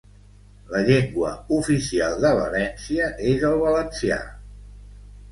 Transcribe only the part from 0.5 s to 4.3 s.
La llengua oficial de València és el valencià.